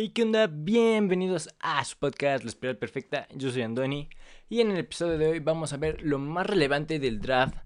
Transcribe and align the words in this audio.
Hey, 0.00 0.10
¿qué 0.10 0.22
onda? 0.22 0.46
Bienvenidos 0.46 1.52
a 1.58 1.84
su 1.84 1.98
podcast 1.98 2.44
La 2.44 2.50
Espiral 2.50 2.76
Perfecta. 2.76 3.26
Yo 3.34 3.50
soy 3.50 3.62
Andoni 3.62 4.08
y 4.48 4.60
en 4.60 4.70
el 4.70 4.78
episodio 4.78 5.18
de 5.18 5.26
hoy 5.26 5.40
vamos 5.40 5.72
a 5.72 5.76
ver 5.76 6.02
lo 6.02 6.20
más 6.20 6.46
relevante 6.46 7.00
del 7.00 7.20
draft 7.20 7.56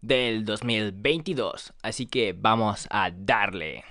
del 0.00 0.44
2022. 0.44 1.72
Así 1.82 2.06
que 2.06 2.32
vamos 2.32 2.86
a 2.92 3.10
darle. 3.10 3.82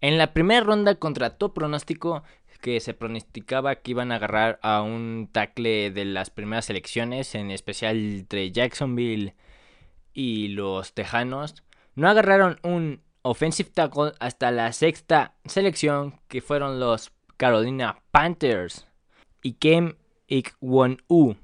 En 0.00 0.18
la 0.18 0.32
primera 0.32 0.60
ronda 0.60 0.94
contra 0.94 1.30
todo 1.30 1.52
pronóstico 1.52 2.22
que 2.60 2.78
se 2.78 2.94
pronosticaba 2.94 3.74
que 3.74 3.90
iban 3.90 4.12
a 4.12 4.14
agarrar 4.14 4.60
a 4.62 4.82
un 4.82 5.30
tackle 5.32 5.90
de 5.90 6.04
las 6.04 6.30
primeras 6.30 6.70
elecciones, 6.70 7.34
en 7.34 7.50
especial 7.50 7.96
entre 7.96 8.52
Jacksonville 8.52 9.34
y 10.14 10.46
los 10.46 10.94
Tejanos, 10.94 11.64
no 11.96 12.08
agarraron 12.08 12.60
un 12.62 13.02
offensive 13.22 13.70
tackle 13.72 14.12
hasta 14.20 14.50
la 14.50 14.72
sexta 14.72 15.34
selección, 15.44 16.20
que 16.28 16.40
fueron 16.40 16.80
los 16.80 17.12
Carolina 17.36 17.98
Panthers 18.10 18.86
y 19.42 19.54
Kem 19.54 19.94
Ik-won-u. 20.28 21.36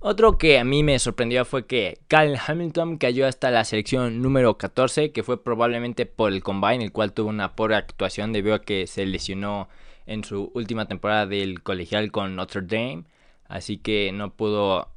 Otro 0.00 0.38
que 0.38 0.60
a 0.60 0.64
mí 0.64 0.84
me 0.84 0.98
sorprendió 1.00 1.44
fue 1.44 1.66
que 1.66 1.98
Kyle 2.06 2.38
Hamilton 2.46 2.98
cayó 2.98 3.26
hasta 3.26 3.50
la 3.50 3.64
selección 3.64 4.22
número 4.22 4.56
14, 4.56 5.10
que 5.10 5.24
fue 5.24 5.42
probablemente 5.42 6.06
por 6.06 6.32
el 6.32 6.42
combine, 6.42 6.84
el 6.84 6.92
cual 6.92 7.12
tuvo 7.12 7.30
una 7.30 7.56
pobre 7.56 7.74
actuación 7.74 8.32
debido 8.32 8.54
a 8.54 8.62
que 8.62 8.86
se 8.86 9.06
lesionó 9.06 9.68
en 10.06 10.22
su 10.22 10.52
última 10.54 10.86
temporada 10.86 11.26
del 11.26 11.62
colegial 11.62 12.12
con 12.12 12.36
Notre 12.36 12.62
Dame, 12.62 13.04
así 13.48 13.78
que 13.78 14.12
no 14.12 14.32
pudo 14.34 14.88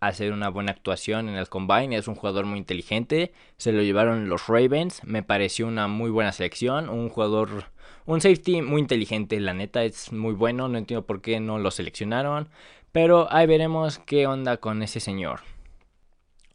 hacer 0.00 0.32
una 0.32 0.48
buena 0.48 0.72
actuación 0.72 1.28
en 1.28 1.36
el 1.36 1.48
combine. 1.48 1.96
Es 1.96 2.08
un 2.08 2.14
jugador 2.14 2.46
muy 2.46 2.58
inteligente. 2.58 3.32
Se 3.58 3.72
lo 3.72 3.82
llevaron 3.82 4.28
los 4.28 4.48
Ravens. 4.48 5.04
Me 5.04 5.22
pareció 5.22 5.66
una 5.66 5.86
muy 5.86 6.10
buena 6.10 6.32
selección. 6.32 6.88
Un 6.88 7.10
jugador, 7.10 7.66
un 8.06 8.20
safety 8.20 8.62
muy 8.62 8.80
inteligente. 8.80 9.38
La 9.38 9.54
neta 9.54 9.84
es 9.84 10.12
muy 10.12 10.32
bueno. 10.32 10.68
No 10.68 10.78
entiendo 10.78 11.06
por 11.06 11.20
qué 11.20 11.38
no 11.38 11.58
lo 11.58 11.70
seleccionaron. 11.70 12.48
Pero 12.92 13.30
ahí 13.30 13.46
veremos 13.46 13.98
qué 13.98 14.26
onda 14.26 14.56
con 14.56 14.82
ese 14.82 15.00
señor. 15.00 15.40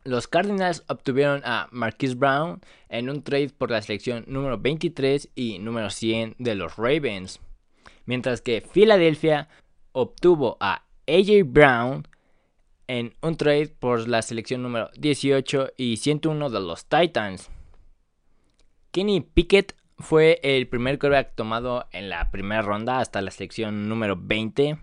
Los 0.04 0.28
Cardinals 0.28 0.84
obtuvieron 0.88 1.42
a 1.46 1.68
Marquise 1.72 2.16
Brown 2.16 2.62
en 2.90 3.10
un 3.10 3.24
trade 3.24 3.50
por 3.50 3.72
la 3.72 3.82
selección 3.82 4.24
número 4.28 4.60
23 4.60 5.30
y 5.34 5.58
número 5.60 5.90
100 5.90 6.36
de 6.38 6.56
los 6.56 6.76
Ravens. 6.76 7.40
Mientras 8.06 8.42
que 8.42 8.62
Filadelfia 8.62 9.50
obtuvo 9.94 10.58
a 10.60 10.84
AJ 11.08 11.44
Brown 11.46 12.08
en 12.88 13.14
un 13.22 13.36
trade 13.36 13.68
por 13.68 14.08
la 14.08 14.22
selección 14.22 14.62
número 14.62 14.90
18 14.98 15.72
y 15.78 15.98
101 15.98 16.50
de 16.50 16.60
los 16.60 16.86
Titans. 16.86 17.50
Kenny 18.92 19.22
Pickett 19.22 19.76
fue 19.98 20.40
el 20.44 20.68
primer 20.68 21.00
quarterback 21.00 21.36
tomado 21.36 21.88
en 21.92 22.10
la 22.10 22.32
primera 22.32 22.62
ronda 22.62 23.00
hasta 23.00 23.22
la 23.22 23.32
selección 23.32 23.88
número 23.90 24.18
20. 24.18 24.78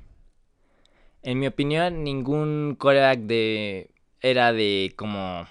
En 1.22 1.38
mi 1.38 1.46
opinión, 1.46 2.04
ningún 2.04 2.76
quarterback 2.78 3.20
de 3.20 3.90
era 4.20 4.52
de 4.52 4.92
como 4.96 5.46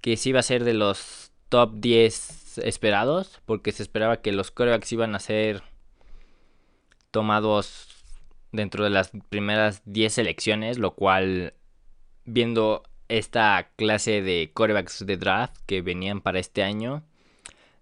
que 0.00 0.16
se 0.16 0.30
iba 0.30 0.40
a 0.40 0.42
ser 0.42 0.64
de 0.64 0.74
los 0.74 1.32
top 1.48 1.74
10 1.74 2.58
esperados, 2.58 3.40
porque 3.44 3.72
se 3.72 3.82
esperaba 3.82 4.20
que 4.20 4.32
los 4.32 4.50
quarterbacks 4.50 4.92
iban 4.92 5.14
a 5.14 5.20
ser 5.20 5.62
tomados 7.10 7.97
dentro 8.52 8.84
de 8.84 8.90
las 8.90 9.10
primeras 9.28 9.82
10 9.84 10.12
selecciones, 10.12 10.78
lo 10.78 10.94
cual 10.94 11.54
viendo 12.24 12.82
esta 13.08 13.70
clase 13.76 14.22
de 14.22 14.50
corebacks 14.52 15.04
de 15.06 15.16
draft 15.16 15.56
que 15.66 15.82
venían 15.82 16.20
para 16.20 16.38
este 16.38 16.62
año, 16.62 17.04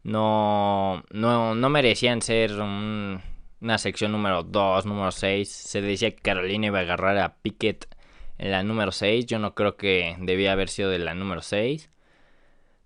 no, 0.02 1.02
no, 1.10 1.54
no 1.54 1.68
merecían 1.68 2.22
ser 2.22 2.52
una 2.52 3.78
sección 3.78 4.12
número 4.12 4.44
2, 4.44 4.86
número 4.86 5.10
6. 5.10 5.48
Se 5.48 5.80
decía 5.80 6.12
que 6.12 6.22
Carolina 6.22 6.66
iba 6.66 6.78
a 6.78 6.82
agarrar 6.82 7.18
a 7.18 7.36
Pickett 7.36 7.88
en 8.38 8.52
la 8.52 8.62
número 8.62 8.92
6. 8.92 9.26
Yo 9.26 9.40
no 9.40 9.54
creo 9.54 9.76
que 9.76 10.16
debía 10.20 10.52
haber 10.52 10.68
sido 10.68 10.90
de 10.90 11.00
la 11.00 11.14
número 11.14 11.42
6. 11.42 11.90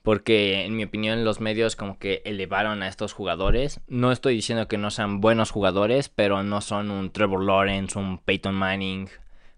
Porque 0.02 0.64
en 0.64 0.76
mi 0.76 0.84
opinión 0.84 1.24
los 1.24 1.40
medios 1.40 1.76
como 1.76 1.98
que 1.98 2.22
elevaron 2.24 2.82
a 2.82 2.88
estos 2.88 3.12
jugadores. 3.12 3.80
No 3.86 4.12
estoy 4.12 4.34
diciendo 4.34 4.66
que 4.66 4.78
no 4.78 4.90
sean 4.90 5.20
buenos 5.20 5.50
jugadores, 5.50 6.08
pero 6.08 6.42
no 6.42 6.60
son 6.60 6.90
un 6.90 7.10
Trevor 7.10 7.44
Lawrence, 7.44 7.98
un 7.98 8.18
Peyton 8.18 8.54
Manning, 8.54 9.08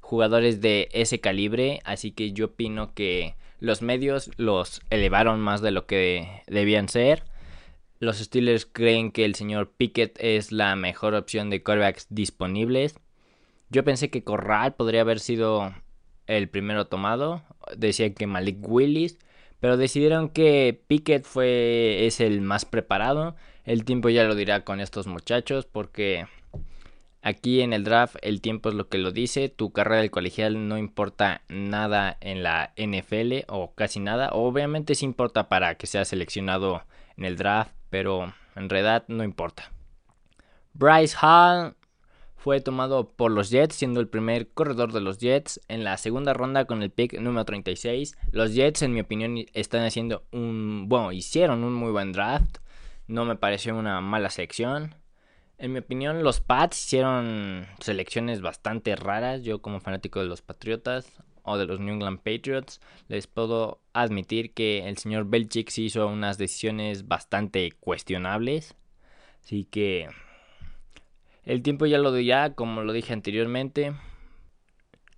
jugadores 0.00 0.60
de 0.60 0.88
ese 0.92 1.20
calibre. 1.20 1.80
Así 1.84 2.10
que 2.10 2.32
yo 2.32 2.46
opino 2.46 2.92
que 2.92 3.36
los 3.60 3.82
medios 3.82 4.30
los 4.36 4.82
elevaron 4.90 5.40
más 5.40 5.62
de 5.62 5.70
lo 5.70 5.86
que 5.86 6.42
debían 6.48 6.88
ser. 6.88 7.24
Los 8.00 8.18
Steelers 8.18 8.66
creen 8.66 9.12
que 9.12 9.24
el 9.24 9.36
señor 9.36 9.70
Pickett 9.70 10.18
es 10.18 10.50
la 10.50 10.74
mejor 10.74 11.14
opción 11.14 11.50
de 11.50 11.62
quarterbacks 11.62 12.08
disponibles. 12.10 12.96
Yo 13.70 13.84
pensé 13.84 14.10
que 14.10 14.24
Corral 14.24 14.74
podría 14.74 15.02
haber 15.02 15.20
sido 15.20 15.72
el 16.26 16.48
primero 16.48 16.88
tomado. 16.88 17.44
Decía 17.76 18.12
que 18.12 18.26
Malik 18.26 18.58
Willis. 18.60 19.18
Pero 19.62 19.76
decidieron 19.76 20.28
que 20.28 20.82
Pickett 20.88 21.24
fue, 21.24 22.04
es 22.04 22.18
el 22.18 22.40
más 22.40 22.64
preparado. 22.64 23.36
El 23.64 23.84
tiempo 23.84 24.08
ya 24.08 24.24
lo 24.24 24.34
dirá 24.34 24.64
con 24.64 24.80
estos 24.80 25.06
muchachos 25.06 25.66
porque 25.66 26.26
aquí 27.22 27.60
en 27.60 27.72
el 27.72 27.84
draft 27.84 28.16
el 28.22 28.40
tiempo 28.40 28.70
es 28.70 28.74
lo 28.74 28.88
que 28.88 28.98
lo 28.98 29.12
dice. 29.12 29.48
Tu 29.50 29.70
carrera 29.70 30.00
del 30.00 30.10
colegial 30.10 30.66
no 30.66 30.78
importa 30.78 31.42
nada 31.46 32.18
en 32.20 32.42
la 32.42 32.72
NFL 32.76 33.44
o 33.46 33.72
casi 33.76 34.00
nada. 34.00 34.30
Obviamente 34.32 34.96
sí 34.96 35.04
importa 35.04 35.48
para 35.48 35.76
que 35.76 35.86
sea 35.86 36.04
seleccionado 36.04 36.82
en 37.16 37.24
el 37.24 37.36
draft, 37.36 37.70
pero 37.88 38.34
en 38.56 38.68
realidad 38.68 39.04
no 39.06 39.22
importa. 39.22 39.70
Bryce 40.74 41.16
Hall 41.22 41.76
fue 42.42 42.60
tomado 42.60 43.08
por 43.08 43.30
los 43.30 43.50
Jets, 43.50 43.76
siendo 43.76 44.00
el 44.00 44.08
primer 44.08 44.48
corredor 44.48 44.92
de 44.92 45.00
los 45.00 45.18
Jets 45.18 45.60
en 45.68 45.84
la 45.84 45.96
segunda 45.96 46.34
ronda 46.34 46.64
con 46.64 46.82
el 46.82 46.90
pick 46.90 47.16
número 47.20 47.44
36. 47.44 48.18
Los 48.32 48.52
Jets, 48.52 48.82
en 48.82 48.92
mi 48.92 49.00
opinión, 49.00 49.46
están 49.52 49.84
haciendo 49.84 50.24
un. 50.32 50.88
Bueno, 50.88 51.12
hicieron 51.12 51.62
un 51.62 51.72
muy 51.72 51.92
buen 51.92 52.10
draft. 52.10 52.58
No 53.06 53.24
me 53.24 53.36
pareció 53.36 53.76
una 53.76 54.00
mala 54.00 54.28
selección. 54.28 54.96
En 55.56 55.72
mi 55.72 55.78
opinión, 55.78 56.24
los 56.24 56.40
Pats 56.40 56.84
hicieron 56.84 57.68
selecciones 57.78 58.40
bastante 58.40 58.96
raras. 58.96 59.44
Yo, 59.44 59.62
como 59.62 59.78
fanático 59.78 60.18
de 60.18 60.26
los 60.26 60.42
Patriotas 60.42 61.22
o 61.44 61.56
de 61.56 61.66
los 61.66 61.78
New 61.78 61.94
England 61.94 62.18
Patriots, 62.18 62.80
les 63.06 63.28
puedo 63.28 63.80
admitir 63.92 64.52
que 64.52 64.88
el 64.88 64.98
señor 64.98 65.26
Belichick 65.26 65.70
hizo 65.78 66.08
unas 66.08 66.38
decisiones 66.38 67.06
bastante 67.06 67.70
cuestionables. 67.78 68.74
Así 69.44 69.64
que 69.64 70.08
el 71.44 71.62
tiempo 71.62 71.86
ya 71.86 71.98
lo 71.98 72.18
ya, 72.18 72.54
como 72.54 72.82
lo 72.82 72.92
dije 72.92 73.12
anteriormente. 73.12 73.94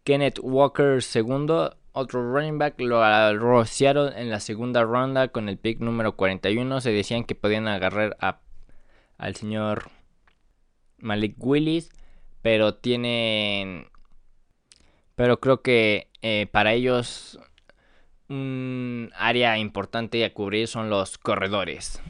Kenneth 0.04 0.38
Walker 0.42 1.02
segundo, 1.02 1.76
otro 1.92 2.32
running 2.32 2.58
back, 2.58 2.80
lo 2.80 3.02
rociaron 3.38 4.12
en 4.16 4.30
la 4.30 4.40
segunda 4.40 4.84
ronda 4.84 5.28
con 5.28 5.48
el 5.48 5.58
pick 5.58 5.80
número 5.80 6.16
41. 6.16 6.80
Se 6.80 6.92
decían 6.92 7.24
que 7.24 7.34
podían 7.34 7.68
agarrar 7.68 8.16
a, 8.20 8.40
al 9.16 9.36
señor 9.36 9.90
Malik 10.98 11.36
Willis, 11.38 11.90
pero 12.42 12.74
tienen... 12.74 13.88
Pero 15.14 15.38
creo 15.38 15.62
que 15.62 16.08
eh, 16.22 16.48
para 16.50 16.72
ellos 16.72 17.38
un 18.28 19.10
área 19.14 19.58
importante 19.58 20.24
a 20.24 20.32
cubrir 20.32 20.66
son 20.66 20.90
los 20.90 21.18
corredores. 21.18 22.02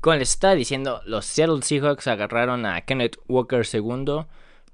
Como 0.00 0.16
les 0.16 0.30
estaba 0.30 0.54
diciendo, 0.54 1.02
los 1.04 1.26
Seattle 1.26 1.60
Seahawks 1.60 2.06
agarraron 2.06 2.64
a 2.64 2.80
Kenneth 2.80 3.18
Walker 3.28 3.66
II, 3.70 4.24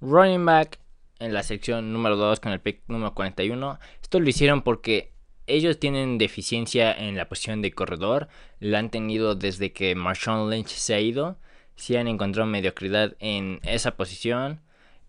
running 0.01 0.47
back 0.47 0.79
en 1.19 1.35
la 1.35 1.43
sección 1.43 1.93
número 1.93 2.15
2 2.15 2.39
con 2.39 2.53
el 2.53 2.61
pick 2.61 2.83
número 2.87 3.13
41. 3.13 3.81
Esto 4.01 4.21
lo 4.21 4.29
hicieron 4.29 4.63
porque 4.63 5.13
ellos 5.49 5.81
tienen 5.81 6.19
deficiencia 6.19 6.93
en 6.93 7.17
la 7.17 7.29
posición 7.29 7.61
de 7.61 7.73
corredor. 7.73 8.29
La 8.61 8.79
han 8.79 8.91
tenido 8.91 9.35
desde 9.35 9.73
que 9.73 9.97
Marshawn 9.97 10.49
Lynch 10.49 10.69
se 10.69 10.95
ha 10.95 11.01
ido. 11.01 11.39
Si 11.75 11.97
han 11.97 12.07
encontrado 12.07 12.49
mediocridad 12.49 13.17
en 13.19 13.59
esa 13.65 13.97
posición. 13.97 14.61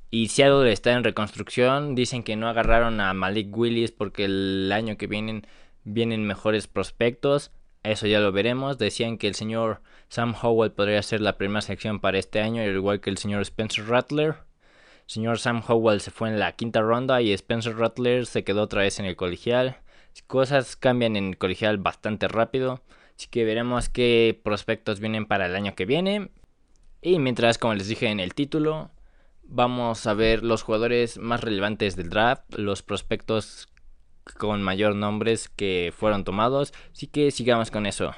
Y 0.10 0.30
Seattle 0.30 0.72
está 0.72 0.94
en 0.94 1.04
reconstrucción. 1.04 1.94
Dicen 1.94 2.24
que 2.24 2.36
no 2.36 2.50
agarraron 2.50 3.02
a 3.02 3.14
Malik 3.14 3.56
Willis 3.56 3.92
porque 3.92 4.26
el 4.26 4.72
año 4.72 4.98
que 4.98 5.06
vienen 5.06 5.46
vienen 5.84 6.26
mejores 6.26 6.66
prospectos. 6.68 7.52
Eso 7.84 8.08
ya 8.08 8.20
lo 8.20 8.32
veremos. 8.32 8.78
Decían 8.78 9.18
que 9.18 9.28
el 9.28 9.36
señor 9.36 9.82
Sam 10.10 10.36
Howell 10.42 10.72
podría 10.72 11.02
ser 11.04 11.22
la 11.22 11.38
primera 11.38 11.62
selección 11.62 12.00
para 12.00 12.18
este 12.18 12.42
año, 12.42 12.62
al 12.62 12.76
igual 12.76 13.00
que 13.00 13.10
el 13.10 13.18
señor 13.18 13.42
Spencer 13.42 13.88
Rattler. 13.88 14.36
El 15.06 15.12
señor 15.12 15.40
Sam 15.40 15.64
Howell 15.66 16.02
se 16.02 16.12
fue 16.12 16.30
en 16.30 16.40
la 16.40 16.52
quinta 16.54 16.82
ronda 16.82 17.22
y 17.22 17.32
Spencer 17.32 17.78
Rattler 17.78 18.26
se 18.26 18.44
quedó 18.44 18.64
otra 18.64 18.82
vez 18.82 19.00
en 19.00 19.06
el 19.06 19.16
colegial. 19.16 19.78
Cosas 20.26 20.76
cambian 20.76 21.16
en 21.16 21.28
el 21.28 21.38
colegial 21.38 21.78
bastante 21.78 22.28
rápido. 22.28 22.82
Así 23.16 23.28
que 23.28 23.46
veremos 23.46 23.90
qué 23.90 24.40
prospectos 24.44 25.00
vienen 25.00 25.26
para 25.26 25.46
el 25.46 25.56
año 25.56 25.76
que 25.76 25.86
viene. 25.86 26.30
Y 27.02 27.20
mientras, 27.20 27.58
como 27.58 27.76
les 27.76 27.88
dije 27.88 28.08
en 28.08 28.20
el 28.20 28.34
título, 28.34 28.92
vamos 29.44 30.06
a 30.08 30.14
ver 30.14 30.44
los 30.44 30.64
jugadores 30.64 31.18
más 31.18 31.42
relevantes 31.42 31.96
del 31.96 32.10
draft, 32.10 32.44
los 32.56 32.84
prospectos 32.84 33.70
con 34.34 34.62
mayor 34.64 34.96
nombres 34.96 35.50
que 35.50 35.94
fueron 35.96 36.24
tomados. 36.24 36.74
Así 36.92 37.08
que 37.08 37.32
sigamos 37.32 37.72
con 37.72 37.86
eso. 37.86 38.14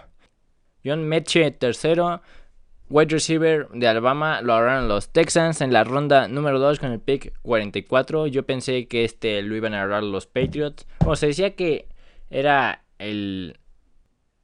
John 0.83 1.07
Meche 1.07 1.51
tercero. 1.51 2.21
wide 2.89 3.11
receiver 3.11 3.67
de 3.69 3.87
Alabama 3.87 4.41
lo 4.41 4.53
agarraron 4.53 4.87
los 4.87 5.09
Texans 5.09 5.61
en 5.61 5.73
la 5.73 5.83
ronda 5.83 6.27
número 6.27 6.59
2 6.59 6.79
con 6.79 6.91
el 6.91 6.99
pick 6.99 7.33
44. 7.41 8.27
Yo 8.27 8.45
pensé 8.45 8.87
que 8.87 9.03
este 9.03 9.41
lo 9.41 9.55
iban 9.55 9.73
a 9.73 9.83
agarrar 9.83 10.03
los 10.03 10.25
Patriots. 10.25 10.87
O 11.05 11.15
se 11.15 11.27
decía 11.27 11.55
que 11.55 11.87
era 12.29 12.83
el 12.97 13.59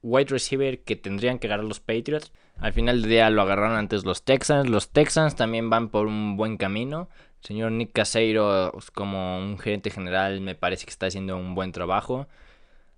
wide 0.02 0.30
receiver 0.30 0.82
que 0.84 0.96
tendrían 0.96 1.38
que 1.38 1.46
agarrar 1.48 1.64
los 1.64 1.80
Patriots. 1.80 2.32
Al 2.58 2.72
final 2.72 3.02
del 3.02 3.10
día 3.10 3.30
lo 3.30 3.42
agarraron 3.42 3.76
antes 3.76 4.04
los 4.04 4.22
Texans. 4.22 4.68
Los 4.68 4.90
Texans 4.90 5.36
también 5.36 5.68
van 5.68 5.88
por 5.88 6.06
un 6.06 6.36
buen 6.36 6.56
camino. 6.56 7.08
Señor 7.40 7.72
Nick 7.72 7.92
Caseiro, 7.92 8.70
pues, 8.72 8.90
como 8.90 9.38
un 9.38 9.58
gerente 9.58 9.90
general, 9.90 10.40
me 10.40 10.54
parece 10.54 10.84
que 10.84 10.90
está 10.90 11.06
haciendo 11.06 11.36
un 11.36 11.54
buen 11.54 11.72
trabajo. 11.72 12.26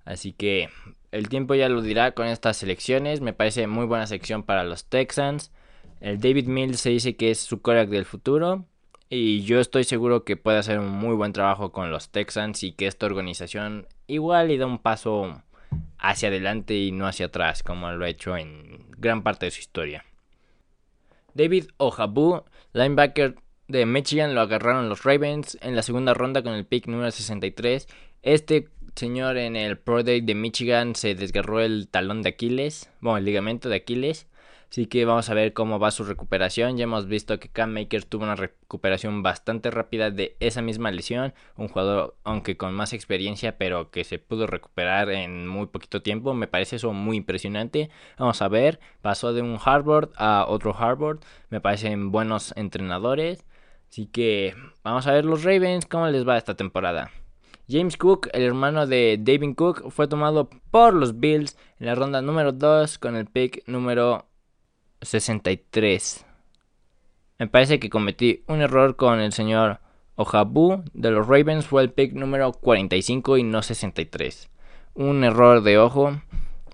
Así 0.04 0.32
que 0.32 0.70
el 1.12 1.28
tiempo 1.28 1.54
ya 1.54 1.68
lo 1.68 1.82
dirá 1.82 2.12
con 2.12 2.26
estas 2.26 2.56
selecciones. 2.56 3.20
Me 3.20 3.34
parece 3.34 3.66
muy 3.66 3.86
buena 3.86 4.06
sección 4.06 4.42
para 4.42 4.64
los 4.64 4.86
Texans. 4.86 5.52
El 6.00 6.20
David 6.20 6.46
Mills 6.46 6.80
se 6.80 6.90
dice 6.90 7.16
que 7.16 7.30
es 7.30 7.38
su 7.38 7.60
coreback 7.60 7.90
del 7.90 8.04
futuro. 8.04 8.64
Y 9.10 9.42
yo 9.42 9.58
estoy 9.58 9.84
seguro 9.84 10.24
que 10.24 10.36
puede 10.36 10.58
hacer 10.58 10.78
un 10.78 10.90
muy 10.90 11.14
buen 11.14 11.32
trabajo 11.32 11.72
con 11.72 11.90
los 11.90 12.10
Texans 12.10 12.62
y 12.62 12.72
que 12.72 12.86
esta 12.86 13.06
organización 13.06 13.86
igual 14.06 14.48
le 14.48 14.58
da 14.58 14.66
un 14.66 14.78
paso 14.78 15.42
hacia 15.98 16.28
adelante 16.28 16.74
y 16.74 16.92
no 16.92 17.06
hacia 17.06 17.26
atrás, 17.26 17.62
como 17.62 17.90
lo 17.90 18.04
ha 18.04 18.08
hecho 18.08 18.36
en 18.36 18.86
gran 18.98 19.22
parte 19.22 19.46
de 19.46 19.50
su 19.50 19.60
historia. 19.60 20.04
David 21.34 21.66
Ojabu, 21.78 22.44
linebacker 22.72 23.36
de 23.68 23.84
Michigan, 23.84 24.34
lo 24.34 24.40
agarraron 24.40 24.88
los 24.88 25.04
Ravens 25.04 25.58
en 25.60 25.76
la 25.76 25.82
segunda 25.82 26.14
ronda 26.14 26.42
con 26.42 26.54
el 26.54 26.64
pick 26.64 26.86
número 26.86 27.10
63. 27.10 27.86
Este 28.22 28.68
señor 28.96 29.36
en 29.36 29.56
el 29.56 29.78
Pro 29.78 30.02
Day 30.02 30.22
de 30.22 30.34
Michigan 30.34 30.94
se 30.94 31.14
desgarró 31.14 31.60
el 31.60 31.86
talón 31.88 32.22
de 32.22 32.30
Aquiles, 32.30 32.90
bueno, 33.00 33.18
el 33.18 33.26
ligamento 33.26 33.68
de 33.68 33.76
Aquiles. 33.76 34.26
Así 34.70 34.86
que 34.86 35.06
vamos 35.06 35.30
a 35.30 35.34
ver 35.34 35.54
cómo 35.54 35.78
va 35.78 35.90
su 35.90 36.04
recuperación. 36.04 36.76
Ya 36.76 36.84
hemos 36.84 37.06
visto 37.06 37.38
que 37.40 37.48
Cam 37.48 37.72
Makers 37.72 38.06
tuvo 38.06 38.24
una 38.24 38.36
recuperación 38.36 39.22
bastante 39.22 39.70
rápida 39.70 40.10
de 40.10 40.36
esa 40.40 40.60
misma 40.60 40.90
lesión. 40.90 41.32
Un 41.56 41.68
jugador, 41.68 42.16
aunque 42.24 42.58
con 42.58 42.74
más 42.74 42.92
experiencia, 42.92 43.56
pero 43.56 43.90
que 43.90 44.04
se 44.04 44.18
pudo 44.18 44.46
recuperar 44.46 45.10
en 45.10 45.48
muy 45.48 45.66
poquito 45.68 46.02
tiempo. 46.02 46.34
Me 46.34 46.48
parece 46.48 46.76
eso 46.76 46.92
muy 46.92 47.16
impresionante. 47.16 47.88
Vamos 48.18 48.42
a 48.42 48.48
ver. 48.48 48.78
Pasó 49.00 49.32
de 49.32 49.40
un 49.40 49.58
Harvard 49.62 50.10
a 50.16 50.44
otro 50.46 50.76
Harvard. 50.76 51.20
Me 51.48 51.62
parecen 51.62 52.10
buenos 52.12 52.52
entrenadores. 52.54 53.46
Así 53.90 54.06
que 54.06 54.54
vamos 54.82 55.06
a 55.06 55.12
ver 55.12 55.24
los 55.24 55.44
Ravens 55.44 55.86
cómo 55.86 56.06
les 56.08 56.26
va 56.26 56.36
esta 56.36 56.54
temporada. 56.54 57.10
James 57.70 57.96
Cook, 57.96 58.28
el 58.32 58.42
hermano 58.42 58.86
de 58.86 59.18
David 59.20 59.54
Cook, 59.54 59.90
fue 59.90 60.08
tomado 60.08 60.48
por 60.70 60.94
los 60.94 61.20
Bills 61.20 61.56
en 61.78 61.86
la 61.86 61.94
ronda 61.94 62.22
número 62.22 62.52
2 62.52 62.98
con 62.98 63.14
el 63.14 63.26
pick 63.26 63.62
número 63.66 64.26
63. 65.02 66.24
Me 67.38 67.46
parece 67.46 67.78
que 67.78 67.90
cometí 67.90 68.42
un 68.48 68.62
error 68.62 68.96
con 68.96 69.20
el 69.20 69.32
señor 69.32 69.80
Ojabu 70.16 70.82
de 70.92 71.10
los 71.10 71.28
Ravens. 71.28 71.66
Fue 71.66 71.82
el 71.82 71.92
pick 71.92 72.14
número 72.14 72.52
45 72.52 73.36
y 73.36 73.42
no 73.42 73.62
63. 73.62 74.50
Un 74.94 75.22
error 75.22 75.62
de 75.62 75.78
ojo. 75.78 76.20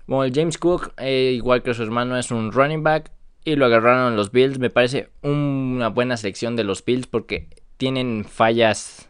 Bueno, 0.07 0.33
James 0.33 0.57
Cook, 0.57 0.93
eh, 0.97 1.33
igual 1.35 1.61
que 1.61 1.73
su 1.73 1.83
hermano, 1.83 2.17
es 2.17 2.31
un 2.31 2.51
running 2.51 2.83
back. 2.83 3.11
Y 3.45 3.55
lo 3.55 3.65
agarraron 3.65 4.15
los 4.15 4.31
Bills. 4.31 4.59
Me 4.59 4.69
parece 4.69 5.09
una 5.21 5.87
buena 5.89 6.17
selección 6.17 6.55
de 6.55 6.63
los 6.63 6.83
Bills 6.83 7.07
porque 7.07 7.47
tienen 7.77 8.25
fallas 8.25 9.09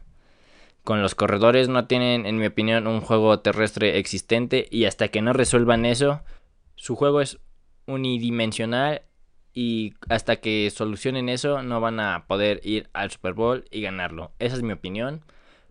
con 0.84 1.02
los 1.02 1.16
corredores. 1.16 1.70
No 1.70 1.88
tienen, 1.88 2.26
en 2.26 2.38
mi 2.38 2.46
opinión, 2.46 2.86
un 2.86 3.02
juego 3.02 3.40
terrestre 3.40 3.98
existente. 3.98 4.68
Y 4.70 4.86
hasta 4.86 5.08
que 5.08 5.22
no 5.22 5.34
resuelvan 5.34 5.86
eso, 5.86 6.22
su 6.76 6.96
juego 6.96 7.22
es 7.22 7.40
unidimensional 7.88 9.02
y 9.54 9.94
hasta 10.10 10.36
que 10.36 10.70
solucionen 10.70 11.30
eso 11.30 11.64
no 11.64 11.80
van 11.80 12.02
a 12.02 12.26
poder 12.28 12.60
ir 12.64 12.90
al 12.92 13.10
Super 13.10 13.34
Bowl 13.34 13.64
y 13.72 13.82
ganarlo. 13.82 14.34
Esa 14.38 14.58
es 14.58 14.64
mi 14.64 14.74
opinión, 14.74 15.24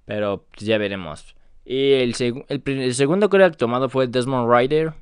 pero 0.07 0.47
ya 0.57 0.79
veremos. 0.79 1.37
Y 1.67 1.93
el, 1.93 2.15
segundo 2.15 3.29
coreback 3.29 3.57
tomado 3.57 3.91
fue 3.91 4.07
Desmond 4.07 4.51
Ryder 4.51 4.95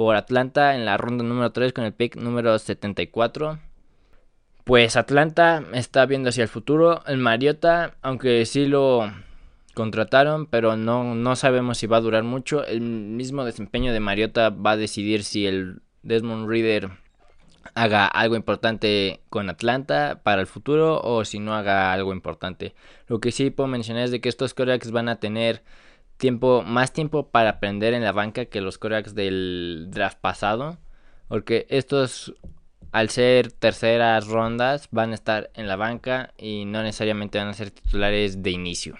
por 0.00 0.16
Atlanta 0.16 0.74
en 0.76 0.86
la 0.86 0.96
ronda 0.96 1.22
número 1.22 1.52
3 1.52 1.74
con 1.74 1.84
el 1.84 1.92
pick 1.92 2.16
número 2.16 2.58
74. 2.58 3.58
Pues 4.64 4.96
Atlanta 4.96 5.62
está 5.74 6.06
viendo 6.06 6.30
hacia 6.30 6.44
el 6.44 6.48
futuro. 6.48 7.02
El 7.06 7.18
Mariota, 7.18 7.98
aunque 8.00 8.46
sí 8.46 8.64
lo 8.64 9.12
contrataron, 9.74 10.46
pero 10.46 10.78
no, 10.78 11.14
no 11.14 11.36
sabemos 11.36 11.76
si 11.76 11.86
va 11.86 11.98
a 11.98 12.00
durar 12.00 12.22
mucho. 12.22 12.64
El 12.64 12.80
mismo 12.80 13.44
desempeño 13.44 13.92
de 13.92 14.00
Mariota 14.00 14.48
va 14.48 14.70
a 14.70 14.76
decidir 14.78 15.22
si 15.22 15.46
el 15.46 15.82
Desmond 16.02 16.48
Reader 16.48 16.92
haga 17.74 18.06
algo 18.06 18.36
importante 18.36 19.20
con 19.28 19.50
Atlanta 19.50 20.22
para 20.22 20.40
el 20.40 20.46
futuro 20.46 20.98
o 21.02 21.26
si 21.26 21.40
no 21.40 21.54
haga 21.54 21.92
algo 21.92 22.14
importante. 22.14 22.74
Lo 23.06 23.20
que 23.20 23.32
sí 23.32 23.50
puedo 23.50 23.68
mencionar 23.68 24.04
es 24.04 24.10
de 24.12 24.22
que 24.22 24.30
estos 24.30 24.54
corebacks 24.54 24.92
van 24.92 25.10
a 25.10 25.16
tener 25.16 25.62
tiempo, 26.20 26.62
más 26.62 26.92
tiempo 26.92 27.30
para 27.30 27.50
aprender 27.50 27.94
en 27.94 28.04
la 28.04 28.12
banca 28.12 28.44
que 28.44 28.60
los 28.60 28.78
corebacks 28.78 29.16
del 29.16 29.88
draft 29.90 30.18
pasado. 30.20 30.78
Porque 31.26 31.66
estos, 31.70 32.34
al 32.92 33.10
ser 33.10 33.50
terceras 33.50 34.28
rondas, 34.28 34.88
van 34.92 35.10
a 35.10 35.14
estar 35.14 35.50
en 35.54 35.66
la 35.66 35.74
banca 35.74 36.32
y 36.38 36.66
no 36.66 36.84
necesariamente 36.84 37.38
van 37.38 37.48
a 37.48 37.54
ser 37.54 37.72
titulares 37.72 38.42
de 38.44 38.50
inicio. 38.50 38.96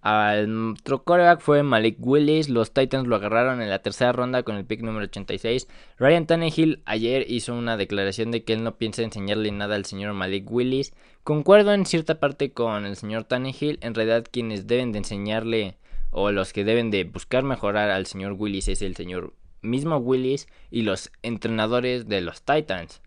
Al 0.00 0.72
otro 0.72 1.04
coreback 1.04 1.40
fue 1.40 1.62
Malik 1.62 1.96
Willis. 2.00 2.48
Los 2.48 2.72
Titans 2.72 3.06
lo 3.06 3.14
agarraron 3.14 3.62
en 3.62 3.70
la 3.70 3.82
tercera 3.82 4.10
ronda 4.10 4.42
con 4.42 4.56
el 4.56 4.64
pick 4.64 4.82
número 4.82 5.04
86. 5.04 5.68
Ryan 5.96 6.26
Tannehill 6.26 6.82
ayer 6.86 7.24
hizo 7.28 7.54
una 7.54 7.76
declaración 7.76 8.32
de 8.32 8.42
que 8.42 8.54
él 8.54 8.64
no 8.64 8.78
piensa 8.78 9.02
enseñarle 9.02 9.52
nada 9.52 9.76
al 9.76 9.84
señor 9.84 10.12
Malik 10.14 10.50
Willis. 10.50 10.92
Concuerdo 11.22 11.72
en 11.72 11.86
cierta 11.86 12.18
parte 12.18 12.52
con 12.52 12.84
el 12.84 12.96
señor 12.96 13.24
Tannehill. 13.24 13.78
En 13.80 13.94
realidad 13.94 14.26
quienes 14.28 14.66
deben 14.66 14.90
de 14.90 14.98
enseñarle 14.98 15.76
o 16.12 16.30
los 16.30 16.52
que 16.52 16.62
deben 16.64 16.92
de 16.92 17.02
buscar 17.02 17.42
mejorar 17.42 17.90
al 17.90 18.06
señor 18.06 18.34
Willis 18.38 18.68
es 18.68 18.82
el 18.82 18.94
señor 18.94 19.34
mismo 19.62 19.96
Willis 19.96 20.46
y 20.70 20.82
los 20.82 21.10
entrenadores 21.22 22.06
de 22.06 22.20
los 22.20 22.42
Titans. 22.42 23.02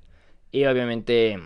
Y 0.51 0.65
obviamente 0.65 1.39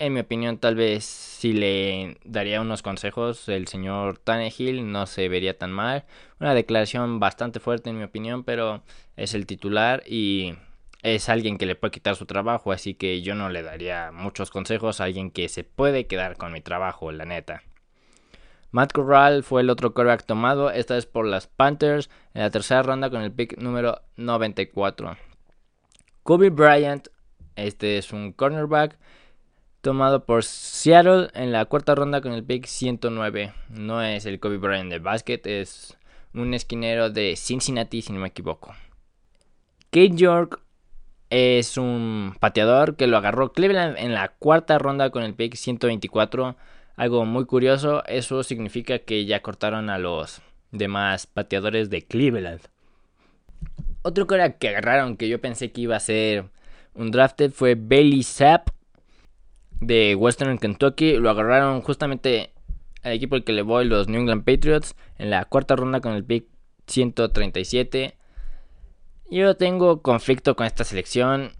en 0.00 0.14
mi 0.14 0.20
opinión, 0.20 0.56
tal 0.56 0.76
vez 0.76 1.04
si 1.04 1.52
le 1.52 2.16
daría 2.24 2.62
unos 2.62 2.80
consejos 2.80 3.46
el 3.50 3.68
señor 3.68 4.16
Tannehill 4.16 4.90
no 4.90 5.06
se 5.06 5.28
vería 5.28 5.58
tan 5.58 5.72
mal. 5.72 6.06
Una 6.40 6.54
declaración 6.54 7.20
bastante 7.20 7.60
fuerte 7.60 7.90
en 7.90 7.98
mi 7.98 8.04
opinión, 8.04 8.42
pero 8.42 8.82
es 9.16 9.34
el 9.34 9.44
titular 9.44 10.02
y 10.06 10.54
es 11.02 11.28
alguien 11.28 11.58
que 11.58 11.66
le 11.66 11.74
puede 11.74 11.92
quitar 11.92 12.16
su 12.16 12.24
trabajo, 12.24 12.72
así 12.72 12.94
que 12.94 13.20
yo 13.20 13.34
no 13.34 13.50
le 13.50 13.62
daría 13.62 14.10
muchos 14.10 14.50
consejos 14.50 15.02
a 15.02 15.04
alguien 15.04 15.30
que 15.30 15.50
se 15.50 15.64
puede 15.64 16.06
quedar 16.06 16.38
con 16.38 16.52
mi 16.52 16.62
trabajo, 16.62 17.12
la 17.12 17.26
neta. 17.26 17.62
Matt 18.72 18.92
Corral 18.92 19.42
fue 19.42 19.62
el 19.62 19.70
otro 19.70 19.94
quarterback 19.94 20.24
tomado, 20.24 20.70
esta 20.70 20.94
vez 20.94 21.06
por 21.06 21.26
las 21.26 21.46
Panthers, 21.48 22.08
en 22.34 22.42
la 22.42 22.50
tercera 22.50 22.82
ronda 22.82 23.10
con 23.10 23.22
el 23.22 23.32
pick 23.32 23.58
número 23.58 24.00
94. 24.16 25.16
Kobe 26.22 26.50
Bryant, 26.50 27.08
este 27.56 27.98
es 27.98 28.12
un 28.12 28.32
cornerback 28.32 28.96
tomado 29.80 30.24
por 30.24 30.44
Seattle 30.44 31.28
en 31.34 31.52
la 31.52 31.64
cuarta 31.64 31.94
ronda 31.94 32.20
con 32.20 32.32
el 32.32 32.44
pick 32.44 32.66
109. 32.66 33.52
No 33.70 34.02
es 34.02 34.26
el 34.26 34.38
Kobe 34.38 34.58
Bryant 34.58 34.90
de 34.90 34.98
básquet, 34.98 35.46
es 35.46 35.96
un 36.34 36.54
esquinero 36.54 37.10
de 37.10 37.34
Cincinnati, 37.36 38.02
si 38.02 38.12
no 38.12 38.20
me 38.20 38.28
equivoco. 38.28 38.74
Kate 39.90 40.14
York 40.14 40.60
es 41.30 41.76
un 41.76 42.36
pateador 42.38 42.96
que 42.96 43.06
lo 43.06 43.16
agarró 43.16 43.52
Cleveland 43.52 43.96
en 43.98 44.14
la 44.14 44.28
cuarta 44.28 44.78
ronda 44.78 45.10
con 45.10 45.22
el 45.22 45.34
pick 45.34 45.54
124. 45.54 46.56
Algo 47.00 47.24
muy 47.24 47.46
curioso, 47.46 48.04
eso 48.04 48.42
significa 48.42 48.98
que 48.98 49.24
ya 49.24 49.40
cortaron 49.40 49.88
a 49.88 49.96
los 49.96 50.42
demás 50.70 51.26
pateadores 51.26 51.88
de 51.88 52.02
Cleveland. 52.02 52.60
Otro 54.02 54.26
que 54.26 54.56
que 54.60 54.68
agarraron 54.68 55.16
que 55.16 55.26
yo 55.26 55.40
pensé 55.40 55.72
que 55.72 55.80
iba 55.80 55.96
a 55.96 56.00
ser 56.00 56.50
un 56.92 57.10
drafted 57.10 57.52
fue 57.52 57.74
Bailey 57.74 58.22
Zapp 58.22 58.68
de 59.80 60.14
Western 60.14 60.58
Kentucky. 60.58 61.16
Lo 61.16 61.30
agarraron 61.30 61.80
justamente 61.80 62.52
al 63.02 63.12
equipo 63.12 63.34
al 63.34 63.44
que 63.44 63.54
le 63.54 63.62
voy, 63.62 63.86
los 63.86 64.08
New 64.08 64.20
England 64.20 64.44
Patriots, 64.44 64.94
en 65.16 65.30
la 65.30 65.46
cuarta 65.46 65.76
ronda 65.76 66.02
con 66.02 66.12
el 66.12 66.22
pick 66.22 66.48
137. 66.86 68.14
Yo 69.30 69.56
tengo 69.56 70.02
conflicto 70.02 70.54
con 70.54 70.66
esta 70.66 70.84
selección. 70.84 71.52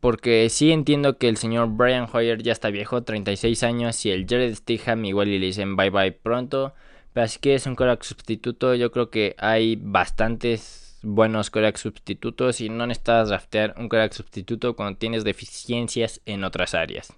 Porque 0.00 0.48
sí 0.48 0.70
entiendo 0.70 1.18
que 1.18 1.28
el 1.28 1.36
señor 1.36 1.68
Brian 1.68 2.08
Hoyer 2.12 2.42
ya 2.42 2.52
está 2.52 2.70
viejo, 2.70 3.02
36 3.02 3.62
años, 3.64 4.06
y 4.06 4.10
el 4.10 4.26
Jared 4.28 4.54
Stiham 4.54 5.04
igual 5.04 5.28
y 5.28 5.38
le 5.38 5.46
dicen 5.46 5.76
bye 5.76 5.90
bye 5.90 6.12
pronto. 6.12 6.74
Pero 7.12 7.24
así 7.24 7.38
que 7.40 7.54
es 7.54 7.66
un 7.66 7.74
coreback 7.74 8.02
sustituto. 8.02 8.74
Yo 8.74 8.90
creo 8.90 9.10
que 9.10 9.34
hay 9.38 9.76
bastantes 9.76 10.98
buenos 11.02 11.50
coreback 11.50 11.76
sustitutos 11.76 12.60
y 12.60 12.68
no 12.68 12.86
necesitas 12.86 13.28
draftear 13.28 13.74
un 13.76 13.88
coreback 13.88 14.12
sustituto 14.12 14.76
cuando 14.76 14.98
tienes 14.98 15.24
deficiencias 15.24 16.20
en 16.26 16.44
otras 16.44 16.74
áreas. 16.74 17.12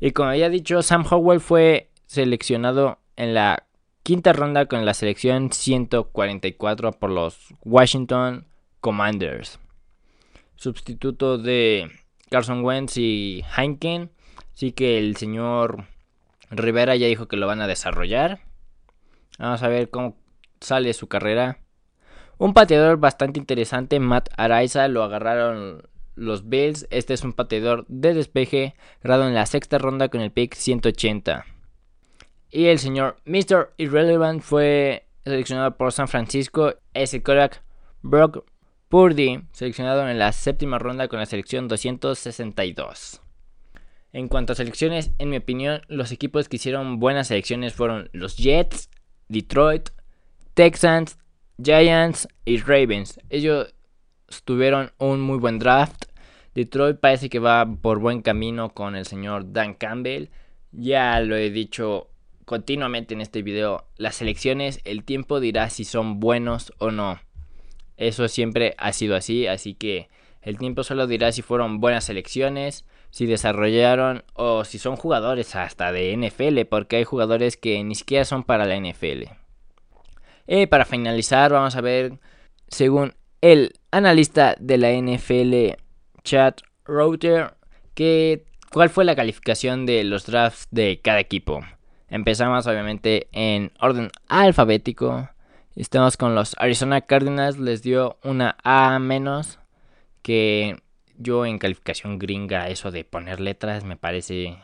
Y 0.00 0.12
como 0.12 0.30
había 0.30 0.48
dicho, 0.48 0.82
Sam 0.82 1.04
Howell 1.10 1.40
fue 1.40 1.90
seleccionado 2.06 2.98
en 3.16 3.34
la 3.34 3.64
quinta 4.02 4.32
ronda 4.32 4.66
con 4.66 4.86
la 4.86 4.94
selección 4.94 5.52
144 5.52 6.92
por 6.92 7.10
los 7.10 7.54
Washington 7.64 8.46
Commanders. 8.80 9.58
Sustituto 10.58 11.38
de 11.38 11.90
Carson 12.30 12.64
Wentz 12.64 12.96
y 12.96 13.44
Heineken. 13.56 14.10
Así 14.52 14.72
que 14.72 14.98
el 14.98 15.16
señor 15.16 15.84
Rivera 16.50 16.96
ya 16.96 17.06
dijo 17.06 17.28
que 17.28 17.36
lo 17.36 17.46
van 17.46 17.60
a 17.60 17.68
desarrollar. 17.68 18.40
Vamos 19.38 19.62
a 19.62 19.68
ver 19.68 19.88
cómo 19.88 20.16
sale 20.60 20.92
su 20.94 21.06
carrera. 21.06 21.60
Un 22.38 22.54
pateador 22.54 22.98
bastante 22.98 23.38
interesante, 23.38 24.00
Matt 24.00 24.30
Araiza, 24.36 24.88
lo 24.88 25.04
agarraron 25.04 25.82
los 26.16 26.48
Bills. 26.48 26.88
Este 26.90 27.14
es 27.14 27.22
un 27.22 27.32
pateador 27.32 27.84
de 27.88 28.14
despeje, 28.14 28.74
grado 29.02 29.28
en 29.28 29.34
la 29.34 29.46
sexta 29.46 29.78
ronda 29.78 30.08
con 30.08 30.20
el 30.20 30.32
pick 30.32 30.54
180. 30.54 31.46
Y 32.50 32.66
el 32.66 32.80
señor 32.80 33.16
Mr. 33.26 33.74
Irrelevant 33.76 34.42
fue 34.42 35.06
seleccionado 35.24 35.76
por 35.76 35.92
San 35.92 36.08
Francisco. 36.08 36.74
Es 36.94 37.14
el 37.14 37.22
Brock 38.02 38.44
Purdy, 38.88 39.42
seleccionado 39.52 40.08
en 40.08 40.18
la 40.18 40.32
séptima 40.32 40.78
ronda 40.78 41.08
con 41.08 41.18
la 41.18 41.26
selección 41.26 41.68
262. 41.68 43.20
En 44.14 44.28
cuanto 44.28 44.54
a 44.54 44.56
selecciones, 44.56 45.10
en 45.18 45.28
mi 45.28 45.36
opinión, 45.36 45.82
los 45.88 46.10
equipos 46.10 46.48
que 46.48 46.56
hicieron 46.56 46.98
buenas 46.98 47.28
selecciones 47.28 47.74
fueron 47.74 48.08
los 48.14 48.38
Jets, 48.38 48.88
Detroit, 49.28 49.90
Texans, 50.54 51.18
Giants 51.62 52.28
y 52.46 52.58
Ravens. 52.60 53.20
Ellos 53.28 53.74
tuvieron 54.46 54.92
un 54.96 55.20
muy 55.20 55.38
buen 55.38 55.58
draft. 55.58 56.06
Detroit 56.54 56.98
parece 56.98 57.28
que 57.28 57.40
va 57.40 57.66
por 57.66 57.98
buen 57.98 58.22
camino 58.22 58.70
con 58.70 58.96
el 58.96 59.04
señor 59.04 59.52
Dan 59.52 59.74
Campbell. 59.74 60.30
Ya 60.72 61.20
lo 61.20 61.36
he 61.36 61.50
dicho 61.50 62.08
continuamente 62.46 63.12
en 63.12 63.20
este 63.20 63.42
video. 63.42 63.86
Las 63.98 64.22
elecciones, 64.22 64.80
el 64.84 65.04
tiempo 65.04 65.40
dirá 65.40 65.68
si 65.68 65.84
son 65.84 66.20
buenos 66.20 66.72
o 66.78 66.90
no. 66.90 67.20
Eso 67.98 68.28
siempre 68.28 68.74
ha 68.78 68.92
sido 68.92 69.16
así, 69.16 69.46
así 69.46 69.74
que 69.74 70.08
el 70.40 70.56
tiempo 70.56 70.84
solo 70.84 71.06
dirá 71.06 71.32
si 71.32 71.42
fueron 71.42 71.80
buenas 71.80 72.08
elecciones, 72.08 72.86
si 73.10 73.26
desarrollaron 73.26 74.24
o 74.34 74.64
si 74.64 74.78
son 74.78 74.96
jugadores 74.96 75.54
hasta 75.56 75.92
de 75.92 76.16
NFL, 76.16 76.60
porque 76.70 76.96
hay 76.96 77.04
jugadores 77.04 77.56
que 77.56 77.82
ni 77.84 77.94
siquiera 77.94 78.24
son 78.24 78.44
para 78.44 78.64
la 78.64 78.76
NFL. 78.76 79.24
Y 80.46 80.66
para 80.66 80.84
finalizar, 80.84 81.52
vamos 81.52 81.76
a 81.76 81.80
ver, 81.80 82.18
según 82.68 83.14
el 83.40 83.74
analista 83.90 84.56
de 84.58 84.78
la 84.78 84.92
NFL, 84.92 85.76
Chad 86.22 86.54
Router, 86.84 87.54
que, 87.94 88.44
cuál 88.72 88.90
fue 88.90 89.04
la 89.04 89.16
calificación 89.16 89.86
de 89.86 90.04
los 90.04 90.24
drafts 90.24 90.68
de 90.70 91.00
cada 91.02 91.20
equipo. 91.20 91.60
Empezamos 92.08 92.66
obviamente 92.66 93.28
en 93.32 93.72
orden 93.80 94.10
alfabético. 94.28 95.28
Estamos 95.78 96.16
con 96.16 96.34
los 96.34 96.56
Arizona 96.58 97.02
Cardinals, 97.02 97.56
les 97.56 97.84
dio 97.84 98.18
una 98.24 98.56
A 98.64 98.98
menos. 98.98 99.60
Que 100.22 100.82
yo 101.16 101.46
en 101.46 101.60
calificación 101.60 102.18
gringa, 102.18 102.68
eso 102.68 102.90
de 102.90 103.04
poner 103.04 103.38
letras 103.38 103.84
me 103.84 103.96
parece 103.96 104.58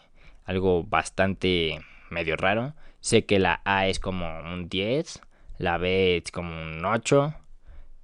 algo 0.44 0.82
bastante 0.82 1.78
medio 2.10 2.34
raro. 2.34 2.74
Sé 2.98 3.26
que 3.26 3.38
la 3.38 3.62
A 3.64 3.86
es 3.86 4.00
como 4.00 4.26
un 4.40 4.68
10, 4.68 5.20
la 5.58 5.78
B 5.78 6.16
es 6.16 6.32
como 6.32 6.50
un 6.50 6.84
8, 6.84 7.32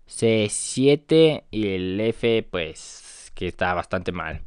C 0.06 0.46
7 0.48 1.46
y 1.50 1.66
el 1.66 2.00
F 2.00 2.46
pues 2.48 3.32
que 3.34 3.48
está 3.48 3.74
bastante 3.74 4.12
mal. 4.12 4.42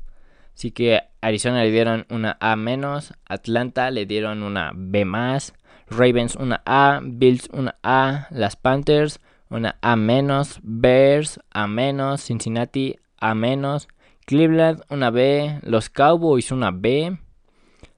Así 0.55 0.72
que 0.72 1.01
Arizona 1.20 1.63
le 1.63 1.72
dieron 1.72 2.05
una 2.10 2.38
A 2.39 2.55
menos, 2.55 3.13
Atlanta 3.25 3.91
le 3.91 4.05
dieron 4.05 4.41
una 4.41 4.72
B 4.74 5.03
más, 5.03 5.53
Ravens 5.98 6.36
una 6.36 6.62
A, 6.66 7.00
Bills 7.04 7.50
una 7.54 7.76
A, 7.84 8.28
las 8.32 8.56
Panthers 8.56 9.20
una 9.50 9.78
A 9.82 9.96
menos, 9.96 10.60
Bears 10.64 11.40
A 11.52 11.68
menos, 11.68 12.24
Cincinnati 12.24 12.98
A 13.18 13.36
menos, 13.36 13.88
Cleveland 14.26 14.82
una 14.90 15.10
B, 15.12 15.60
los 15.64 15.90
Cowboys 15.90 16.52
una 16.52 16.72
B, 16.72 17.18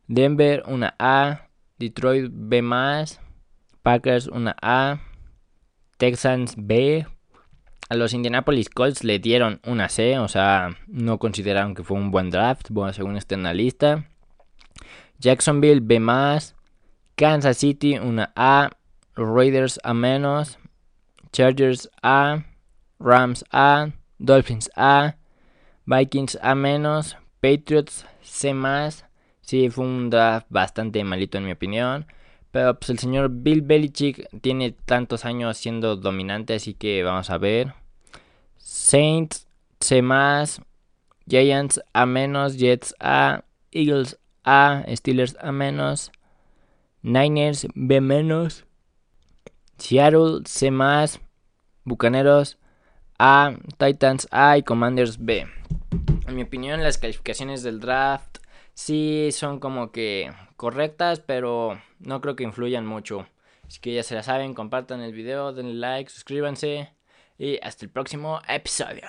Denver 0.07 0.63
una 0.67 0.95
A, 0.99 1.47
Detroit 1.77 2.29
B 2.31 2.61
más, 2.61 3.21
Packers 3.81 4.27
una 4.27 4.55
A, 4.61 4.99
Texans 5.97 6.55
B, 6.57 7.05
a 7.87 7.95
los 7.95 8.13
Indianapolis 8.13 8.69
Colts 8.69 9.03
le 9.03 9.19
dieron 9.19 9.61
una 9.65 9.89
C, 9.89 10.17
o 10.17 10.27
sea, 10.27 10.75
no 10.87 11.19
consideraron 11.19 11.75
que 11.75 11.83
fue 11.83 11.97
un 11.97 12.11
buen 12.11 12.31
draft, 12.31 12.69
bueno, 12.69 12.93
según 12.93 13.15
este 13.15 13.35
analista. 13.35 14.05
Jacksonville 15.19 15.81
B 15.81 15.99
más, 15.99 16.55
Kansas 17.15 17.57
City 17.57 17.97
una 17.97 18.33
A, 18.35 18.71
Raiders 19.15 19.79
A 19.83 19.93
menos, 19.93 20.57
Chargers 21.31 21.89
A, 22.01 22.43
Rams 22.99 23.45
A, 23.51 23.91
Dolphins 24.19 24.69
A, 24.75 25.15
Vikings 25.85 26.37
A 26.41 26.55
menos, 26.55 27.17
Patriots 27.41 28.05
C 28.21 28.53
más. 28.53 29.05
Sí, 29.41 29.69
fue 29.69 29.85
un 29.85 30.09
draft 30.09 30.47
bastante 30.49 31.03
malito 31.03 31.37
en 31.37 31.45
mi 31.45 31.51
opinión. 31.51 32.07
Pero 32.51 32.79
pues 32.79 32.89
el 32.89 32.99
señor 32.99 33.29
Bill 33.29 33.61
Belichick 33.61 34.27
tiene 34.41 34.71
tantos 34.71 35.25
años 35.25 35.57
siendo 35.57 35.95
dominante, 35.97 36.55
así 36.55 36.73
que 36.73 37.03
vamos 37.03 37.29
a 37.29 37.37
ver. 37.37 37.73
Saints 38.57 39.47
C 39.79 40.01
más, 40.01 40.61
Giants 41.27 41.81
A 41.93 42.05
menos, 42.05 42.57
Jets 42.57 42.95
A, 42.99 43.43
Eagles 43.71 44.17
A, 44.43 44.83
Steelers 44.95 45.37
A 45.39 45.51
menos, 45.51 46.11
Niners 47.05 47.67
B 47.75 48.01
menos, 48.01 48.65
Seattle 49.77 50.41
C 50.45 50.71
más, 50.71 51.21
Bucaneros 51.83 52.57
A, 53.19 53.53
Titans 53.77 54.27
A 54.31 54.57
y 54.57 54.63
Commanders 54.63 55.23
B. 55.23 55.45
En 56.27 56.35
mi 56.35 56.41
opinión, 56.41 56.81
las 56.81 56.97
calificaciones 56.97 57.61
del 57.61 57.79
draft 57.79 58.39
sí 58.73 59.29
son 59.31 59.59
como 59.59 59.91
que 59.91 60.33
correctas, 60.57 61.19
pero 61.19 61.79
no 61.99 62.21
creo 62.21 62.35
que 62.35 62.43
influyan 62.43 62.87
mucho. 62.87 63.27
Así 63.67 63.79
que 63.79 63.93
ya 63.93 64.01
se 64.01 64.15
la 64.15 64.23
saben, 64.23 64.55
compartan 64.55 65.01
el 65.01 65.13
video, 65.13 65.53
denle 65.53 65.75
like, 65.75 66.09
suscríbanse 66.09 66.89
y 67.37 67.59
hasta 67.61 67.85
el 67.85 67.91
próximo 67.91 68.41
episodio. 68.47 69.05